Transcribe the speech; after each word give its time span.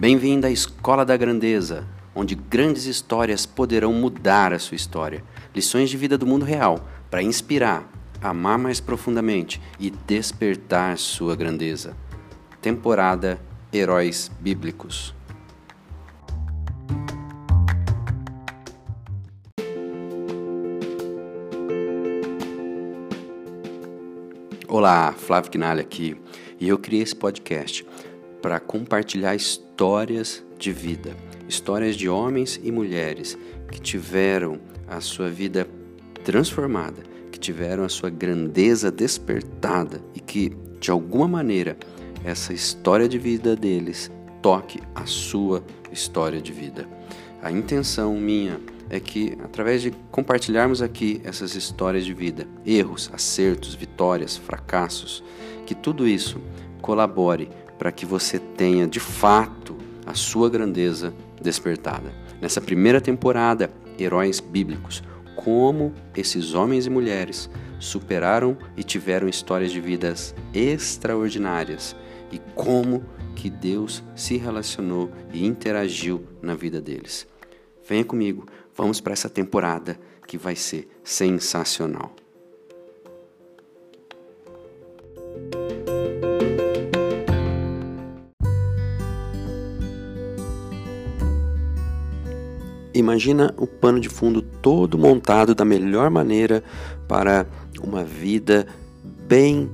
Bem-vindo 0.00 0.46
à 0.46 0.50
Escola 0.50 1.04
da 1.04 1.14
Grandeza, 1.14 1.86
onde 2.14 2.34
grandes 2.34 2.86
histórias 2.86 3.44
poderão 3.44 3.92
mudar 3.92 4.50
a 4.50 4.58
sua 4.58 4.74
história. 4.74 5.22
Lições 5.54 5.90
de 5.90 5.96
vida 5.98 6.16
do 6.16 6.26
mundo 6.26 6.42
real 6.42 6.88
para 7.10 7.22
inspirar, 7.22 7.86
amar 8.18 8.58
mais 8.58 8.80
profundamente 8.80 9.60
e 9.78 9.90
despertar 9.90 10.96
sua 10.96 11.36
grandeza. 11.36 11.94
Temporada 12.62 13.38
Heróis 13.70 14.30
Bíblicos. 14.40 15.14
Olá, 24.66 25.12
Flávio 25.12 25.50
Quinalha 25.50 25.82
aqui, 25.82 26.16
e 26.58 26.66
eu 26.66 26.78
criei 26.78 27.02
esse 27.02 27.14
podcast 27.14 27.86
para 28.40 28.58
compartilhar 28.58 29.34
histórias 29.34 29.69
de 30.58 30.72
vida, 30.72 31.16
histórias 31.48 31.96
de 31.96 32.06
homens 32.06 32.60
e 32.62 32.70
mulheres 32.70 33.38
que 33.72 33.80
tiveram 33.80 34.60
a 34.86 35.00
sua 35.00 35.30
vida 35.30 35.66
transformada, 36.22 37.02
que 37.32 37.38
tiveram 37.38 37.82
a 37.82 37.88
sua 37.88 38.10
grandeza 38.10 38.90
despertada 38.90 40.02
e 40.14 40.20
que, 40.20 40.54
de 40.78 40.90
alguma 40.90 41.26
maneira, 41.26 41.78
essa 42.22 42.52
história 42.52 43.08
de 43.08 43.18
vida 43.18 43.56
deles 43.56 44.10
toque 44.42 44.82
a 44.94 45.06
sua 45.06 45.64
história 45.90 46.42
de 46.42 46.52
vida. 46.52 46.86
A 47.42 47.50
intenção 47.50 48.14
minha 48.16 48.60
é 48.90 49.00
que, 49.00 49.38
através 49.42 49.80
de 49.80 49.92
compartilharmos 50.10 50.82
aqui 50.82 51.22
essas 51.24 51.54
histórias 51.54 52.04
de 52.04 52.12
vida, 52.12 52.46
erros, 52.66 53.08
acertos, 53.14 53.74
vitórias, 53.74 54.36
fracassos, 54.36 55.24
que 55.64 55.74
tudo 55.74 56.06
isso 56.06 56.38
colabore 56.82 57.48
para 57.80 57.90
que 57.90 58.04
você 58.04 58.38
tenha 58.38 58.86
de 58.86 59.00
fato 59.00 59.74
a 60.04 60.12
sua 60.12 60.50
grandeza 60.50 61.14
despertada. 61.40 62.12
Nessa 62.38 62.60
primeira 62.60 63.00
temporada, 63.00 63.72
Heróis 63.98 64.38
Bíblicos, 64.38 65.02
como 65.34 65.94
esses 66.14 66.52
homens 66.52 66.84
e 66.84 66.90
mulheres 66.90 67.48
superaram 67.78 68.58
e 68.76 68.82
tiveram 68.84 69.26
histórias 69.26 69.72
de 69.72 69.80
vidas 69.80 70.34
extraordinárias 70.52 71.96
e 72.30 72.38
como 72.54 73.02
que 73.34 73.48
Deus 73.48 74.04
se 74.14 74.36
relacionou 74.36 75.10
e 75.32 75.46
interagiu 75.46 76.22
na 76.42 76.54
vida 76.54 76.82
deles. 76.82 77.26
Venha 77.88 78.04
comigo, 78.04 78.44
vamos 78.76 79.00
para 79.00 79.14
essa 79.14 79.30
temporada 79.30 79.98
que 80.26 80.36
vai 80.36 80.54
ser 80.54 80.86
sensacional. 81.02 82.14
Imagina 92.92 93.54
o 93.56 93.66
pano 93.66 94.00
de 94.00 94.08
fundo 94.08 94.42
todo 94.42 94.98
montado 94.98 95.54
da 95.54 95.64
melhor 95.64 96.10
maneira 96.10 96.62
para 97.06 97.46
uma 97.82 98.02
vida 98.02 98.66
bem 99.26 99.70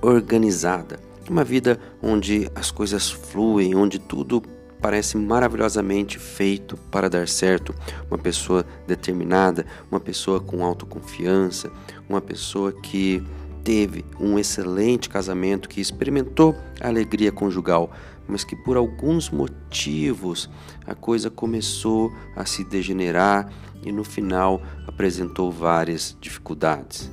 organizada. 0.00 0.98
Uma 1.28 1.44
vida 1.44 1.78
onde 2.02 2.50
as 2.54 2.70
coisas 2.70 3.10
fluem, 3.10 3.74
onde 3.74 3.98
tudo 3.98 4.42
parece 4.80 5.16
maravilhosamente 5.16 6.18
feito 6.18 6.76
para 6.90 7.08
dar 7.08 7.26
certo. 7.28 7.74
Uma 8.10 8.18
pessoa 8.18 8.66
determinada, 8.86 9.64
uma 9.90 10.00
pessoa 10.00 10.40
com 10.40 10.64
autoconfiança, 10.64 11.70
uma 12.08 12.20
pessoa 12.20 12.72
que 12.72 13.22
teve 13.64 14.04
um 14.20 14.38
excelente 14.38 15.08
casamento, 15.08 15.68
que 15.68 15.80
experimentou 15.80 16.54
a 16.80 16.88
alegria 16.88 17.32
conjugal, 17.32 17.90
mas 18.28 18.44
que 18.44 18.54
por 18.54 18.76
alguns 18.76 19.30
motivos 19.30 20.50
a 20.86 20.94
coisa 20.94 21.30
começou 21.30 22.12
a 22.36 22.44
se 22.44 22.62
degenerar 22.62 23.50
e 23.82 23.90
no 23.90 24.04
final 24.04 24.62
apresentou 24.86 25.50
várias 25.50 26.16
dificuldades. 26.20 27.10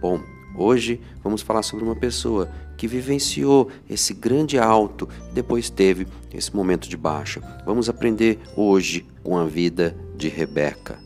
Bom, 0.00 0.20
hoje 0.56 1.00
vamos 1.22 1.42
falar 1.42 1.62
sobre 1.62 1.84
uma 1.84 1.96
pessoa 1.96 2.48
que 2.76 2.88
vivenciou 2.88 3.70
esse 3.88 4.14
grande 4.14 4.58
alto 4.58 5.08
e 5.30 5.34
depois 5.34 5.70
teve 5.70 6.06
esse 6.32 6.54
momento 6.54 6.88
de 6.88 6.96
baixa. 6.96 7.40
Vamos 7.64 7.88
aprender 7.88 8.38
hoje 8.56 9.06
com 9.22 9.36
a 9.36 9.44
vida 9.44 9.96
de 10.16 10.28
Rebeca. 10.28 11.03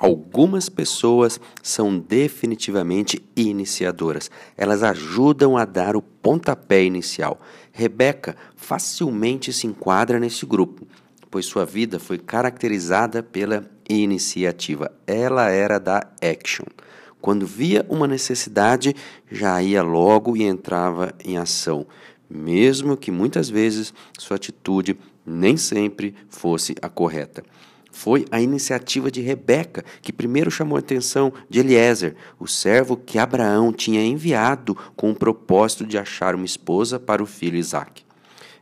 Algumas 0.00 0.70
pessoas 0.70 1.38
são 1.62 1.98
definitivamente 1.98 3.22
iniciadoras. 3.36 4.30
Elas 4.56 4.82
ajudam 4.82 5.58
a 5.58 5.66
dar 5.66 5.94
o 5.94 6.00
pontapé 6.00 6.82
inicial. 6.82 7.38
Rebeca 7.70 8.34
facilmente 8.56 9.52
se 9.52 9.66
enquadra 9.66 10.18
nesse 10.18 10.46
grupo, 10.46 10.86
pois 11.30 11.44
sua 11.44 11.66
vida 11.66 11.98
foi 11.98 12.16
caracterizada 12.16 13.22
pela 13.22 13.70
iniciativa. 13.90 14.90
Ela 15.06 15.50
era 15.50 15.78
da 15.78 15.98
action. 16.22 16.64
Quando 17.20 17.46
via 17.46 17.84
uma 17.86 18.08
necessidade, 18.08 18.96
já 19.30 19.62
ia 19.62 19.82
logo 19.82 20.34
e 20.34 20.44
entrava 20.44 21.12
em 21.22 21.36
ação, 21.36 21.86
mesmo 22.26 22.96
que 22.96 23.10
muitas 23.10 23.50
vezes 23.50 23.92
sua 24.18 24.36
atitude 24.36 24.98
nem 25.26 25.58
sempre 25.58 26.14
fosse 26.30 26.74
a 26.80 26.88
correta. 26.88 27.44
Foi 27.90 28.24
a 28.30 28.40
iniciativa 28.40 29.10
de 29.10 29.20
Rebeca 29.20 29.84
que 30.00 30.12
primeiro 30.12 30.50
chamou 30.50 30.76
a 30.76 30.80
atenção 30.80 31.32
de 31.48 31.60
Eliezer, 31.60 32.16
o 32.38 32.46
servo 32.46 32.96
que 32.96 33.18
Abraão 33.18 33.72
tinha 33.72 34.02
enviado 34.02 34.76
com 34.96 35.10
o 35.10 35.14
propósito 35.14 35.86
de 35.86 35.98
achar 35.98 36.34
uma 36.34 36.46
esposa 36.46 36.98
para 36.98 37.22
o 37.22 37.26
filho 37.26 37.56
Isaque. 37.56 38.04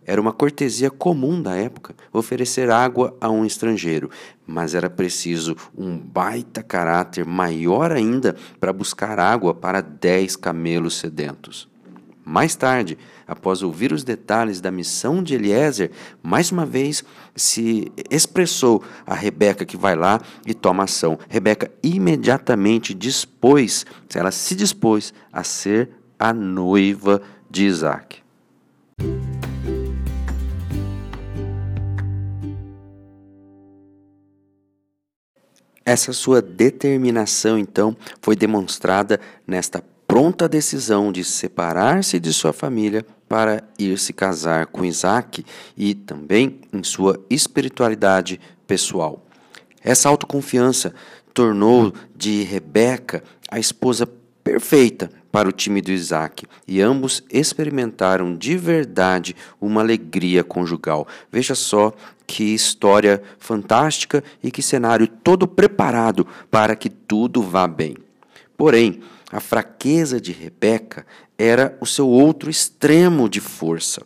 Era 0.09 0.21
uma 0.23 0.33
cortesia 0.33 0.91
comum 0.91 1.43
da 1.43 1.55
época 1.55 1.95
oferecer 2.11 2.71
água 2.71 3.15
a 3.21 3.29
um 3.29 3.45
estrangeiro, 3.45 4.09
mas 4.47 4.75
era 4.75 4.89
preciso 4.89 5.55
um 5.77 5.99
baita 5.99 6.63
caráter 6.63 7.27
maior 7.27 7.93
ainda 7.93 8.35
para 8.59 8.73
buscar 8.73 9.19
água 9.19 9.55
para 9.55 9.83
dez 9.83 10.35
camelos 10.35 10.97
sedentos. 10.97 11.68
Mais 12.29 12.55
tarde, 12.55 12.99
após 13.27 13.63
ouvir 13.63 13.91
os 13.91 14.05
detalhes 14.05 14.61
da 14.61 14.71
missão 14.71 15.23
de 15.23 15.35
Eliezer, 15.35 15.91
mais 16.23 16.53
uma 16.53 16.67
vez 16.67 17.03
se 17.35 17.91
expressou 18.11 18.85
a 19.07 19.15
Rebeca 19.15 19.65
que 19.65 19.79
vai 19.79 19.97
lá 19.97 20.21
e 20.47 20.53
toma 20.53 20.85
ação. 20.85 21.19
Rebeca 21.27 21.71
imediatamente 21.83 22.93
dispôs, 22.93 23.87
ela 24.15 24.31
se 24.31 24.55
dispôs 24.55 25.15
a 25.33 25.43
ser 25.43 25.89
a 26.19 26.35
noiva 26.35 27.23
de 27.51 27.65
Isaac. 27.65 28.19
Essa 35.83 36.13
sua 36.13 36.43
determinação, 36.43 37.59
então, 37.59 37.97
foi 38.21 38.37
demonstrada 38.37 39.19
nesta 39.47 39.83
pronta 40.09 40.49
decisão 40.49 41.13
de 41.13 41.23
separar-se 41.23 42.19
de 42.19 42.33
sua 42.33 42.55
família 42.55 43.05
para 43.29 43.63
ir 43.79 43.99
se 43.99 44.15
casar 44.15 44.67
com 44.67 44.83
Isaac 44.83 45.45
e 45.77 45.95
também 45.95 46.63
em 46.73 46.83
sua 46.83 47.23
espiritualidade 47.29 48.41
pessoal. 48.67 49.23
Essa 49.85 50.09
autoconfiança 50.09 50.95
tornou 51.35 51.93
de 52.17 52.43
Rebeca 52.43 53.23
a 53.51 53.59
esposa 53.59 54.09
perfeita 54.43 55.11
para 55.31 55.47
o 55.47 55.53
time 55.53 55.83
do 55.83 55.93
Isaac 55.93 56.47
e 56.67 56.81
ambos 56.81 57.23
experimentaram 57.31 58.35
de 58.35 58.57
verdade 58.57 59.37
uma 59.61 59.83
alegria 59.83 60.43
conjugal. 60.43 61.07
Veja 61.31 61.55
só 61.55 61.93
que 62.27 62.55
história 62.55 63.23
fantástica 63.39 64.25
e 64.43 64.51
que 64.51 64.63
cenário 64.63 65.07
todo 65.07 65.47
preparado 65.47 66.27
para 66.51 66.75
que 66.75 66.89
tudo 66.89 67.43
vá 67.43 67.67
bem. 67.67 67.95
Porém, 68.57 69.01
a 69.31 69.41
fraqueza 69.41 70.21
de 70.21 70.33
Rebeca 70.33 71.07
era 71.37 71.77
o 71.81 71.87
seu 71.87 72.09
outro 72.09 72.51
extremo 72.51 73.29
de 73.29 73.41
força. 73.41 74.03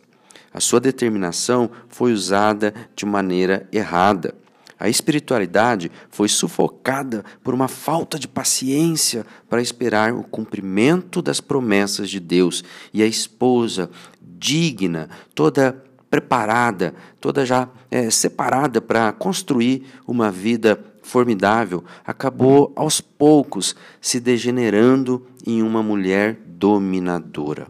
A 0.53 0.59
sua 0.59 0.79
determinação 0.79 1.69
foi 1.87 2.13
usada 2.13 2.73
de 2.95 3.05
maneira 3.05 3.67
errada. 3.71 4.35
A 4.79 4.89
espiritualidade 4.89 5.89
foi 6.09 6.27
sufocada 6.27 7.23
por 7.41 7.53
uma 7.53 7.69
falta 7.69 8.19
de 8.19 8.27
paciência 8.27 9.25
para 9.49 9.61
esperar 9.61 10.13
o 10.13 10.23
cumprimento 10.23 11.21
das 11.21 11.39
promessas 11.39 12.09
de 12.09 12.19
Deus. 12.19 12.63
E 12.93 13.01
a 13.01 13.07
esposa, 13.07 13.89
digna, 14.21 15.09
toda 15.33 15.81
preparada, 16.09 16.93
toda 17.19 17.45
já 17.45 17.69
é, 17.89 18.09
separada 18.11 18.79
para 18.81 19.11
construir 19.13 19.85
uma 20.05 20.29
vida 20.29 20.92
formidável, 21.03 21.83
acabou 22.05 22.73
aos 22.75 22.99
poucos 22.99 23.75
se 24.01 24.19
degenerando 24.19 25.27
em 25.45 25.61
uma 25.61 25.83
mulher 25.83 26.39
dominadora. 26.47 27.67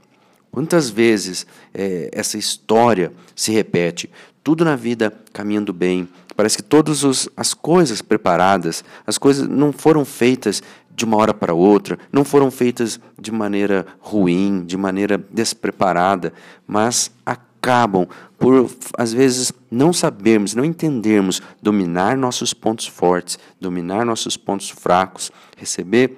Quantas 0.49 0.89
vezes 0.89 1.45
é, 1.73 2.09
essa 2.13 2.37
história 2.37 3.11
se 3.35 3.51
repete? 3.51 4.09
tudo 4.43 4.65
na 4.65 4.75
vida 4.75 5.11
caminhando 5.31 5.71
bem. 5.71 6.07
Parece 6.35 6.57
que 6.57 6.63
todas 6.63 7.29
as 7.37 7.53
coisas 7.53 8.01
preparadas, 8.01 8.83
as 9.07 9.17
coisas 9.17 9.47
não 9.47 9.71
foram 9.71 10.03
feitas 10.03 10.61
de 10.95 11.05
uma 11.05 11.17
hora 11.17 11.33
para 11.33 11.53
outra, 11.53 11.97
não 12.11 12.25
foram 12.25 12.51
feitas 12.51 12.99
de 13.19 13.31
maneira 13.31 13.85
ruim, 13.99 14.63
de 14.65 14.75
maneira 14.75 15.17
despreparada, 15.31 16.33
mas 16.67 17.11
acabam 17.63 18.05
por, 18.37 18.69
às 18.97 19.13
vezes, 19.13 19.53
não 19.71 19.93
sabermos, 19.93 20.53
não 20.53 20.65
entendermos 20.65 21.41
dominar 21.61 22.17
nossos 22.17 22.53
pontos 22.53 22.85
fortes, 22.85 23.39
dominar 23.59 24.05
nossos 24.05 24.35
pontos 24.35 24.69
fracos, 24.69 25.31
receber 25.55 26.17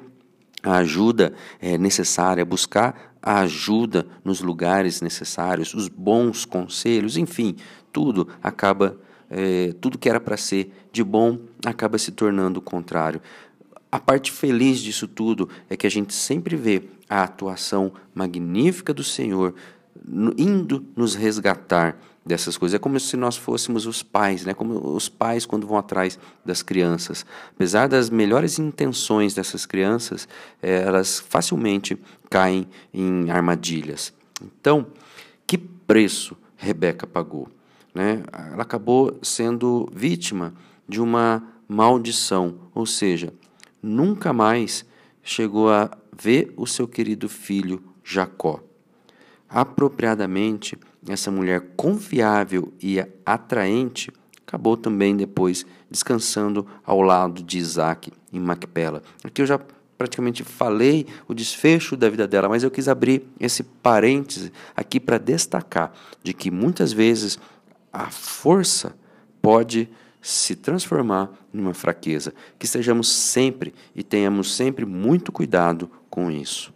a 0.64 0.78
ajuda 0.78 1.34
é, 1.62 1.78
necessária, 1.78 2.44
buscar 2.44 3.14
a 3.22 3.42
ajuda 3.42 4.08
nos 4.24 4.42
lugares 4.42 5.02
necessários, 5.02 5.76
os 5.76 5.88
bons 5.88 6.46
conselhos, 6.46 7.16
enfim, 7.16 7.56
tudo 7.94 8.28
acaba, 8.42 8.98
é, 9.30 9.74
tudo 9.80 10.00
que 10.00 10.10
era 10.10 10.20
para 10.20 10.38
ser 10.38 10.72
de 10.92 11.04
bom 11.04 11.38
acaba 11.64 12.00
se 12.00 12.12
tornando 12.12 12.60
o 12.60 12.64
contrário. 12.64 13.22
A 13.92 14.00
parte 14.00 14.32
feliz 14.32 14.80
disso 14.80 15.08
tudo 15.08 15.48
é 15.70 15.78
que 15.78 15.86
a 15.86 15.92
gente 15.92 16.14
sempre 16.14 16.56
vê 16.56 16.84
a 17.08 17.24
atuação 17.24 17.94
magnífica 18.14 18.94
do 18.94 19.04
Senhor 19.04 19.54
indo 20.38 20.86
nos 20.96 21.16
resgatar 21.16 21.98
dessas 22.26 22.58
coisas. 22.58 22.76
É 22.76 22.80
como 22.80 23.00
se 23.00 23.16
nós 23.16 23.38
fôssemos 23.38 23.86
os 23.86 24.02
pais, 24.02 24.46
né? 24.46 24.54
como 24.54 24.96
os 24.96 25.08
pais 25.08 25.46
quando 25.46 25.68
vão 25.68 25.78
atrás 25.78 26.18
das 26.44 26.64
crianças. 26.64 27.26
Apesar 27.52 27.88
das 27.88 28.10
melhores 28.10 28.58
intenções 28.58 29.34
dessas 29.34 29.66
crianças, 29.66 30.28
é, 30.62 30.82
elas 30.82 31.20
facilmente 31.20 31.98
caem 32.30 32.68
em 32.94 33.30
armadilhas. 33.30 34.12
Então, 34.42 34.88
que 35.46 35.58
preço 35.58 36.36
Rebeca 36.58 37.06
pagou? 37.06 37.48
Né? 37.94 38.24
Ela 38.52 38.64
acabou 38.64 39.18
sendo 39.22 39.88
vítima 39.94 40.54
de 40.88 41.00
uma 41.00 41.44
maldição, 41.68 42.60
ou 42.74 42.86
seja, 42.86 43.34
nunca 43.82 44.34
mais 44.34 44.86
chegou 45.24 45.70
a 45.70 45.90
ver 46.16 46.54
o 46.58 46.68
seu 46.68 46.88
querido 46.88 47.28
filho 47.30 47.82
Jacó. 48.04 48.65
Apropriadamente, 49.50 50.78
essa 51.08 51.30
mulher 51.32 51.62
confiável 51.76 52.74
e 52.82 53.00
atraente 53.26 54.12
acabou 54.46 54.78
também 54.78 55.16
depois 55.16 55.66
descansando 55.90 56.66
ao 56.86 57.02
lado 57.02 57.42
de 57.44 57.58
Isaac 57.58 58.12
em 58.32 58.40
Macpela. 58.40 59.02
Aqui 59.24 59.42
eu 59.42 59.46
já 59.46 59.60
praticamente 59.98 60.44
falei 60.44 61.08
o 61.28 61.34
desfecho 61.34 61.96
da 61.96 62.10
vida 62.10 62.28
dela, 62.28 62.50
mas 62.50 62.64
eu 62.64 62.72
quis 62.72 62.88
abrir 62.88 63.24
esse 63.40 63.64
parêntese 63.64 64.52
aqui 64.76 65.00
para 65.00 65.18
destacar 65.18 65.94
de 66.24 66.34
que 66.34 66.52
muitas 66.52 66.92
vezes 66.92 67.40
a 67.92 68.10
força 68.10 68.96
pode 69.42 69.90
se 70.22 70.56
transformar 70.56 71.32
numa 71.54 71.74
fraqueza. 71.74 72.34
Que 72.60 72.68
sejamos 72.68 73.10
sempre 73.10 73.74
e 73.96 74.04
tenhamos 74.04 74.56
sempre 74.56 74.86
muito 74.86 75.32
cuidado 75.32 75.90
com 76.10 76.30
isso. 76.30 76.74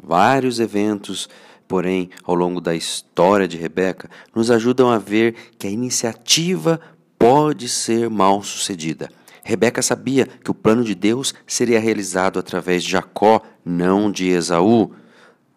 Vários 0.00 0.60
eventos, 0.60 1.28
porém, 1.66 2.10
ao 2.24 2.34
longo 2.34 2.60
da 2.60 2.74
história 2.74 3.48
de 3.48 3.56
Rebeca, 3.56 4.10
nos 4.34 4.50
ajudam 4.50 4.90
a 4.90 4.98
ver 4.98 5.34
que 5.58 5.66
a 5.66 5.70
iniciativa 5.70 6.80
pode 7.18 7.68
ser 7.68 8.10
mal 8.10 8.42
sucedida. 8.42 9.08
Rebeca 9.44 9.82
sabia 9.82 10.26
que 10.26 10.50
o 10.50 10.54
plano 10.54 10.84
de 10.84 10.94
Deus 10.94 11.34
seria 11.46 11.80
realizado 11.80 12.38
através 12.38 12.82
de 12.84 12.90
Jacó, 12.90 13.42
não 13.64 14.10
de 14.10 14.28
Esaú. 14.28 14.92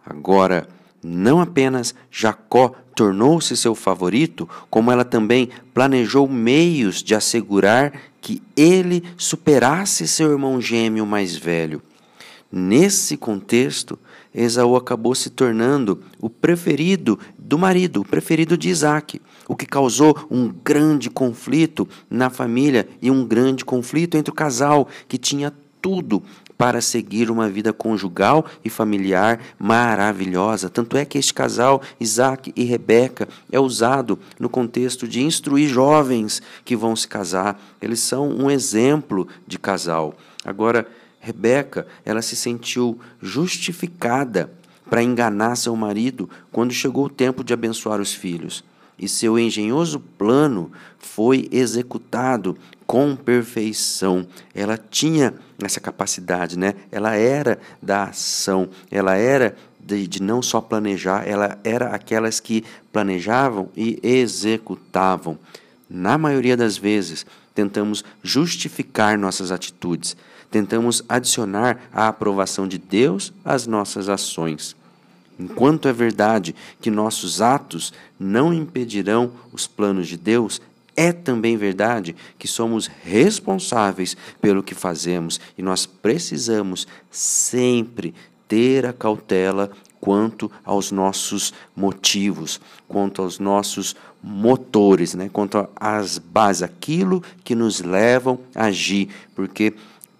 Agora, 0.06 0.68
não 1.04 1.40
apenas 1.40 1.94
Jacó 2.10 2.74
tornou-se 2.96 3.56
seu 3.56 3.76
favorito, 3.76 4.50
como 4.70 4.92
ela 4.92 5.06
também 5.06 5.50
planejou 5.74 6.28
meios 6.28 7.04
de 7.04 7.14
assegurar 7.14 7.94
que 8.22 8.42
ele 8.56 9.04
superasse 9.18 10.08
seu 10.08 10.32
irmão 10.32 10.60
gêmeo 10.60 11.06
mais 11.06 11.36
velho. 11.36 11.82
Nesse 12.52 13.18
contexto, 13.18 14.00
Esaú 14.44 14.76
acabou 14.76 15.16
se 15.16 15.30
tornando 15.30 16.02
o 16.20 16.30
preferido 16.30 17.18
do 17.38 17.58
marido, 17.58 18.02
o 18.02 18.06
preferido 18.06 18.58
de 18.58 18.70
Isaac, 18.70 19.22
o 19.48 19.56
que 19.56 19.66
causou 19.66 20.28
um 20.30 20.50
grande 20.50 21.10
conflito 21.10 21.88
na 22.10 22.30
família 22.30 22.88
e 23.02 23.10
um 23.10 23.26
grande 23.26 23.64
conflito 23.64 24.18
entre 24.18 24.32
o 24.32 24.36
casal 24.36 24.88
que 25.08 25.18
tinha 25.18 25.54
tudo 25.82 26.22
para 26.58 26.82
seguir 26.82 27.30
uma 27.30 27.50
vida 27.50 27.72
conjugal 27.74 28.46
e 28.64 28.70
familiar 28.70 29.40
maravilhosa. 29.60 30.70
Tanto 30.70 30.98
é 30.98 31.06
que 31.06 31.18
este 31.18 31.34
casal, 31.34 31.82
Isaac 32.00 32.52
e 32.56 32.64
Rebeca, 32.64 33.28
é 33.52 33.60
usado 33.60 34.18
no 34.40 34.50
contexto 34.50 35.08
de 35.08 35.22
instruir 35.22 35.70
jovens 35.70 36.42
que 36.64 36.76
vão 36.76 36.96
se 36.96 37.08
casar. 37.08 37.60
Eles 37.82 38.00
são 38.00 38.30
um 38.30 38.50
exemplo 38.50 39.28
de 39.46 39.60
casal. 39.60 40.16
Agora, 40.44 40.88
Rebeca, 41.26 41.88
ela 42.06 42.22
se 42.22 42.36
sentiu 42.36 43.00
justificada 43.20 44.52
para 44.88 45.02
enganar 45.02 45.56
seu 45.56 45.76
marido 45.76 46.30
quando 46.52 46.72
chegou 46.72 47.06
o 47.06 47.10
tempo 47.10 47.44
de 47.44 47.52
abençoar 47.52 48.00
os 48.00 48.14
filhos. 48.14 48.64
E 48.98 49.10
seu 49.10 49.38
engenhoso 49.40 50.00
plano 50.00 50.72
foi 51.00 51.50
executado 51.52 52.56
com 52.86 53.16
perfeição. 53.16 54.28
Ela 54.54 54.78
tinha 54.78 55.34
essa 55.62 55.80
capacidade, 55.80 56.60
né? 56.60 56.76
Ela 56.92 57.16
era 57.16 57.60
da 57.82 58.04
ação, 58.04 58.70
ela 58.92 59.16
era 59.16 59.56
de, 59.80 60.08
de, 60.08 60.22
não 60.22 60.44
só 60.44 60.62
planejar, 60.62 61.28
ela 61.28 61.58
era 61.64 61.88
aquelas 61.88 62.40
que 62.40 62.64
planejavam 62.94 63.70
e 63.76 64.00
executavam. 64.04 65.40
Na 65.90 66.20
maioria 66.20 66.56
das 66.56 66.78
vezes, 66.78 67.26
tentamos 67.56 68.04
justificar 68.24 69.18
nossas 69.18 69.52
atitudes, 69.52 70.16
tentamos 70.52 71.04
adicionar 71.08 71.90
a 71.94 72.08
aprovação 72.08 72.68
de 72.68 72.78
Deus 72.78 73.34
às 73.44 73.68
nossas 73.68 74.10
ações. 74.10 74.76
Enquanto 75.38 75.88
é 75.88 75.94
verdade 75.94 76.56
que 76.80 76.90
nossos 76.90 77.42
atos 77.42 77.94
não 78.18 78.54
impedirão 78.54 79.32
os 79.52 79.68
planos 79.68 80.08
de 80.08 80.16
Deus, 80.16 80.62
é 80.96 81.12
também 81.12 81.58
verdade 81.58 82.16
que 82.40 82.48
somos 82.48 82.88
responsáveis 82.88 84.16
pelo 84.40 84.64
que 84.64 84.74
fazemos 84.74 85.40
e 85.58 85.62
nós 85.62 85.86
precisamos 85.86 86.88
sempre 87.12 88.14
ter 88.48 88.86
a 88.86 88.94
cautela 88.94 89.72
quanto 90.00 90.52
aos 90.64 90.92
nossos 90.92 91.54
motivos, 91.76 92.62
quanto 92.88 93.22
aos 93.22 93.40
nossos 93.40 93.96
motores, 94.22 95.16
né? 95.16 95.30
quanto 95.34 95.68
às 95.76 96.18
bases, 96.18 96.64
aquilo 96.64 97.24
que 97.44 97.56
nos 97.56 97.82
levam 97.82 98.40
a 98.54 98.66
agir, 98.66 99.10
porque 99.36 99.74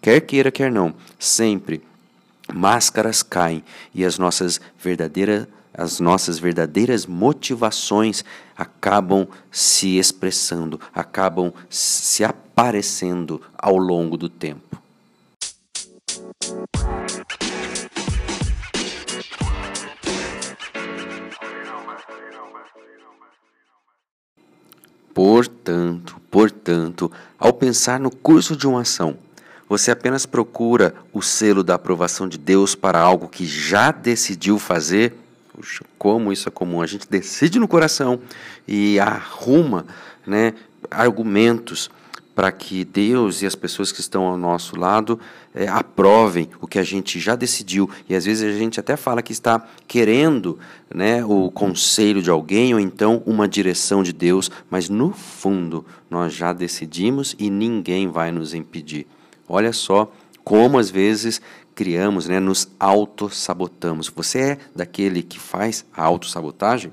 quer 0.06 0.22
queira, 0.22 0.52
quer 0.52 0.72
não, 0.72 0.94
sempre 1.18 1.82
máscaras 2.54 3.24
caem 3.24 3.64
e 3.92 4.06
as 4.06 4.20
nossas 4.20 4.62
verdadeiras 4.78 5.48
as 5.74 6.00
nossas 6.00 6.38
verdadeiras 6.38 7.08
motivações 7.08 8.24
acabam 8.56 9.28
se 9.52 9.98
expressando, 9.98 10.80
acabam 10.94 11.52
se 11.70 12.24
aparecendo 12.24 13.42
ao 13.58 13.76
longo 13.76 14.16
do 14.16 14.30
tempo. 14.30 14.80
Portanto, 25.14 26.22
portanto, 26.30 27.12
ao 27.40 27.52
pensar 27.52 28.00
no 28.00 28.16
curso 28.16 28.56
de 28.56 28.66
uma 28.66 28.82
ação, 28.82 29.25
você 29.68 29.92
apenas 29.92 30.26
procura 30.26 30.94
o 31.12 31.22
selo 31.22 31.64
da 31.64 31.76
aprovação 31.76 32.28
de 32.28 32.38
Deus 32.38 32.76
para 32.76 33.00
algo 33.00 33.28
que 33.28 33.46
já 33.46 33.92
decidiu 33.92 34.60
fazer? 34.60 35.14
Puxa, 35.54 35.84
como 35.98 36.32
isso 36.32 36.48
é 36.48 36.52
comum. 36.52 36.82
A 36.82 36.88
gente 36.88 37.08
decide 37.10 37.60
no 37.60 37.68
coração 37.68 38.20
e 38.68 39.00
arruma 39.00 39.86
né, 40.26 40.54
argumentos 40.92 41.90
para 42.36 42.52
que 42.52 42.84
Deus 42.84 43.42
e 43.42 43.46
as 43.46 43.56
pessoas 43.56 43.94
que 43.94 44.02
estão 44.02 44.26
ao 44.26 44.38
nosso 44.38 44.78
lado 44.78 45.18
é, 45.54 45.70
aprovem 45.70 46.50
o 46.60 46.68
que 46.68 46.78
a 46.78 46.84
gente 46.84 47.18
já 47.18 47.34
decidiu. 47.34 47.90
E 48.10 48.14
às 48.14 48.26
vezes 48.26 48.44
a 48.44 48.58
gente 48.58 48.78
até 48.78 48.98
fala 48.98 49.22
que 49.22 49.32
está 49.32 49.66
querendo 49.88 50.60
né, 50.94 51.24
o 51.24 51.50
conselho 51.50 52.22
de 52.22 52.30
alguém 52.30 52.74
ou 52.74 52.80
então 52.80 53.24
uma 53.26 53.48
direção 53.48 54.04
de 54.04 54.12
Deus, 54.12 54.52
mas 54.70 54.90
no 54.90 55.14
fundo 55.14 55.86
nós 56.10 56.34
já 56.34 56.52
decidimos 56.52 57.36
e 57.40 57.50
ninguém 57.50 58.10
vai 58.10 58.34
nos 58.34 58.54
impedir. 58.54 59.08
Olha 59.48 59.74
só 59.74 60.12
como 60.44 60.78
às 60.78 60.90
vezes 60.90 61.42
criamos, 61.74 62.28
né, 62.28 62.40
nos 62.40 62.70
auto-sabotamos. 62.80 64.10
Você 64.16 64.40
é 64.40 64.58
daquele 64.76 65.22
que 65.22 65.40
faz 65.40 65.86
a 65.94 66.04
autossabotagem? 66.04 66.92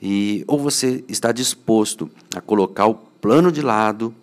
E 0.00 0.44
ou 0.46 0.58
você 0.58 1.04
está 1.08 1.32
disposto 1.32 2.10
a 2.34 2.40
colocar 2.40 2.86
o 2.86 2.94
plano 2.94 3.50
de 3.50 3.62
lado, 3.62 4.14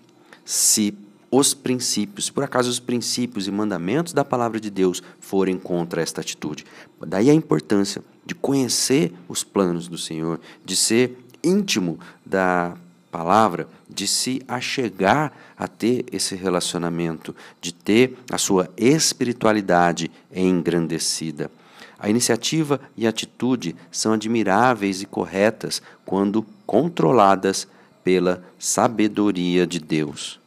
se 0.46 0.94
os 1.32 1.54
princípios, 1.54 2.30
por 2.30 2.44
acaso 2.44 2.70
os 2.70 2.80
princípios 2.80 3.48
e 3.48 3.52
mandamentos 3.52 4.12
da 4.12 4.26
palavra 4.26 4.60
de 4.60 4.70
Deus 4.70 5.02
forem 5.20 5.58
contra 5.58 6.02
esta 6.02 6.22
atitude. 6.22 6.66
Daí 7.08 7.30
a 7.30 7.34
importância 7.34 8.04
de 8.26 8.36
conhecer 8.36 9.14
os 9.30 9.44
planos 9.44 9.88
do 9.88 9.98
Senhor, 9.98 10.40
de 10.64 10.76
ser 10.76 11.18
íntimo 11.44 11.98
da 12.26 12.76
palavra, 13.10 13.68
de 13.94 14.08
se 14.08 14.42
achegar 14.48 15.32
a 15.58 15.68
ter 15.68 16.06
esse 16.12 16.36
relacionamento, 16.36 17.36
de 17.60 17.74
ter 17.74 18.18
a 18.32 18.38
sua 18.38 18.70
espiritualidade 18.78 20.10
engrandecida. 20.34 21.52
A 22.00 22.10
iniciativa 22.10 22.82
e 22.98 23.06
a 23.06 23.10
atitude 23.10 23.76
são 23.92 24.14
admiráveis 24.14 25.02
e 25.02 25.06
corretas 25.06 25.82
quando 26.04 26.44
controladas 26.66 27.68
pela 28.04 28.44
sabedoria 28.58 29.68
de 29.68 29.80
Deus. 29.80 30.40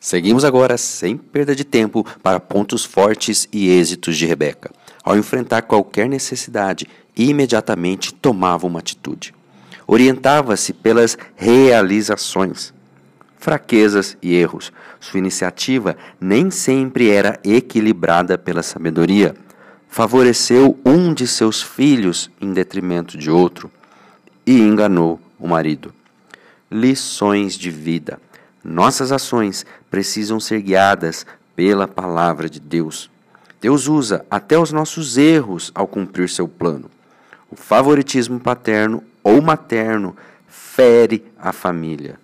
Seguimos 0.00 0.44
agora, 0.44 0.76
sem 0.76 1.16
perda 1.16 1.54
de 1.54 1.62
tempo, 1.62 2.04
para 2.20 2.40
pontos 2.40 2.84
fortes 2.84 3.48
e 3.52 3.68
êxitos 3.68 4.16
de 4.16 4.26
Rebeca. 4.26 4.72
Ao 5.04 5.16
enfrentar 5.16 5.62
qualquer 5.62 6.08
necessidade, 6.08 6.88
imediatamente 7.16 8.14
tomava 8.14 8.66
uma 8.66 8.78
atitude. 8.78 9.34
Orientava-se 9.86 10.72
pelas 10.72 11.18
realizações, 11.36 12.72
fraquezas 13.38 14.16
e 14.22 14.34
erros. 14.34 14.72
Sua 15.00 15.18
iniciativa 15.18 15.96
nem 16.20 16.50
sempre 16.50 17.10
era 17.10 17.38
equilibrada 17.44 18.38
pela 18.38 18.62
sabedoria. 18.62 19.34
Favoreceu 19.88 20.78
um 20.86 21.12
de 21.12 21.26
seus 21.26 21.60
filhos 21.60 22.30
em 22.40 22.52
detrimento 22.52 23.18
de 23.18 23.30
outro 23.30 23.70
e 24.46 24.58
enganou 24.58 25.20
o 25.38 25.46
marido. 25.46 25.92
Lições 26.70 27.54
de 27.54 27.70
vida. 27.70 28.18
Nossas 28.64 29.12
ações 29.12 29.66
precisam 29.90 30.38
ser 30.40 30.62
guiadas 30.62 31.26
pela 31.54 31.86
palavra 31.86 32.48
de 32.48 32.60
Deus. 32.60 33.10
Deus 33.60 33.86
usa 33.86 34.24
até 34.30 34.58
os 34.58 34.72
nossos 34.72 35.18
erros 35.18 35.70
ao 35.74 35.86
cumprir 35.86 36.28
seu 36.28 36.48
plano. 36.48 36.88
O 37.52 37.56
favoritismo 37.56 38.40
paterno 38.40 39.04
ou 39.22 39.42
materno 39.42 40.16
fere 40.48 41.22
a 41.38 41.52
família. 41.52 42.18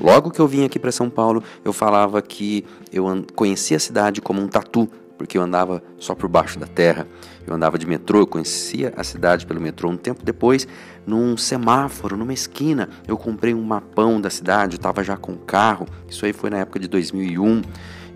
Logo 0.00 0.30
que 0.30 0.40
eu 0.40 0.46
vim 0.46 0.64
aqui 0.64 0.78
para 0.78 0.92
São 0.92 1.10
Paulo, 1.10 1.42
eu 1.64 1.72
falava 1.72 2.22
que 2.22 2.64
eu 2.92 3.04
conhecia 3.34 3.76
a 3.76 3.80
cidade 3.80 4.20
como 4.20 4.40
um 4.40 4.46
tatu, 4.46 4.88
porque 5.22 5.38
eu 5.38 5.42
andava 5.42 5.80
só 5.98 6.16
por 6.16 6.28
baixo 6.28 6.58
da 6.58 6.66
terra. 6.66 7.06
Eu 7.46 7.54
andava 7.54 7.78
de 7.78 7.86
metrô, 7.86 8.18
eu 8.18 8.26
conhecia 8.26 8.92
a 8.96 9.04
cidade 9.04 9.46
pelo 9.46 9.60
metrô. 9.60 9.88
Um 9.88 9.96
tempo 9.96 10.24
depois, 10.24 10.66
num 11.06 11.36
semáforo, 11.36 12.16
numa 12.16 12.32
esquina, 12.32 12.88
eu 13.06 13.16
comprei 13.16 13.54
um 13.54 13.62
mapão 13.62 14.20
da 14.20 14.28
cidade, 14.28 14.74
eu 14.74 14.78
estava 14.78 15.04
já 15.04 15.16
com 15.16 15.36
carro. 15.36 15.86
Isso 16.08 16.26
aí 16.26 16.32
foi 16.32 16.50
na 16.50 16.58
época 16.58 16.80
de 16.80 16.88
2001 16.88 17.62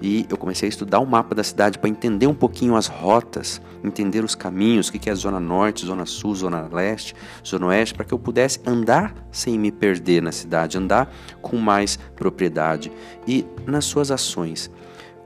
e 0.03 0.27
eu 0.29 0.37
comecei 0.37 0.67
a 0.67 0.69
estudar 0.69 0.99
o 0.99 1.07
mapa 1.07 1.33
da 1.33 1.45
cidade 1.45 1.79
para 1.79 1.89
entender 1.89 2.27
um 2.27 2.35
pouquinho 2.35 2.75
as 2.75 2.89
rotas, 2.89 3.63
entender 3.85 4.25
os 4.25 4.35
caminhos, 4.35 4.89
o 4.89 4.93
que 4.93 5.09
é 5.09 5.15
zona 5.15 5.39
norte, 5.39 5.87
zona 5.87 6.07
sul, 6.07 6.35
zona 6.35 6.69
leste, 6.73 7.15
zona 7.47 7.67
oeste, 7.67 7.95
para 7.95 8.05
que 8.05 8.13
eu 8.13 8.19
pudesse 8.19 8.61
andar 8.67 9.15
sem 9.31 9.57
me 9.57 9.71
perder 9.71 10.21
na 10.23 10.33
cidade, 10.33 10.77
andar 10.77 11.09
com 11.41 11.57
mais 11.57 12.01
propriedade. 12.17 12.91
E 13.29 13.47
nas 13.65 13.85
suas 13.85 14.11
ações, 14.11 14.69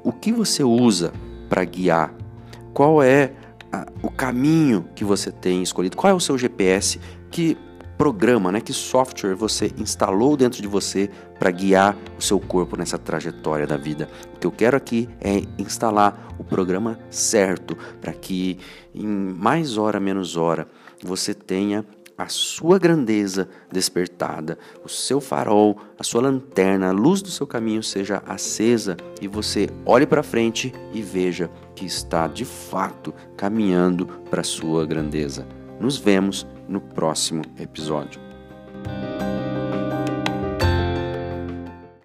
o 0.05 0.13
que 0.13 0.31
você 0.31 0.63
usa 0.63 1.13
para 1.51 1.63
guiar? 1.65 2.15
Qual 2.73 3.03
é 3.03 3.33
a, 3.71 3.87
o 4.03 4.11
caminho 4.11 4.87
que 4.95 5.05
você 5.05 5.31
tem 5.31 5.63
escolhido? 5.63 5.97
Qual 5.97 6.11
é 6.11 6.15
o 6.15 6.21
seu 6.21 6.39
GPS 6.39 6.99
que 7.31 7.59
programa, 8.01 8.51
né, 8.51 8.63
que 8.63 8.73
software 8.73 9.35
você 9.35 9.71
instalou 9.77 10.35
dentro 10.35 10.63
de 10.63 10.67
você 10.67 11.11
para 11.39 11.51
guiar 11.51 11.95
o 12.19 12.23
seu 12.23 12.41
corpo 12.41 12.75
nessa 12.75 12.97
trajetória 12.97 13.67
da 13.67 13.77
vida. 13.77 14.09
O 14.35 14.39
que 14.39 14.47
eu 14.47 14.51
quero 14.51 14.75
aqui 14.75 15.07
é 15.21 15.43
instalar 15.59 16.35
o 16.39 16.43
programa 16.43 16.99
certo 17.11 17.77
para 18.01 18.15
que 18.15 18.59
em 18.95 19.07
mais 19.07 19.77
hora 19.77 20.01
menos 20.01 20.35
hora 20.35 20.67
você 21.05 21.35
tenha 21.35 21.85
a 22.21 22.29
sua 22.29 22.79
grandeza 22.79 23.49
despertada, 23.73 24.59
o 24.85 24.89
seu 24.89 25.21
farol, 25.23 25.79
a 25.99 26.05
sua 26.05 26.21
lanterna, 26.21 26.89
a 26.89 26.93
luz 26.93 27.23
do 27.23 27.31
seu 27.31 27.47
caminho 27.47 27.83
seja 27.83 28.23
acesa 28.27 28.97
e 29.23 29.27
você 29.27 29.71
olhe 29.87 30.07
para 30.07 30.23
frente 30.23 30.73
e 30.93 31.01
veja 31.01 31.51
que 31.75 31.87
está 31.87 32.27
de 32.27 32.45
fato 32.45 33.15
caminhando 33.39 34.07
para 34.29 34.43
a 34.43 34.45
sua 34.45 34.85
grandeza. 34.85 35.47
Nos 35.81 35.97
vemos 35.97 36.47
no 36.69 36.81
próximo 36.81 37.43
episódio. 37.59 38.30